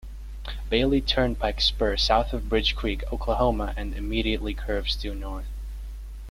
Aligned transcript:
Bailey 0.67 0.99
Turnpike 0.99 1.61
Spur 1.61 1.95
south 1.95 2.33
of 2.33 2.49
Bridge 2.49 2.75
Creek, 2.75 3.03
Oklahoma, 3.13 3.75
and 3.77 3.93
immediately 3.93 4.55
curves 4.55 4.95
due 4.95 5.13
north. 5.13 5.45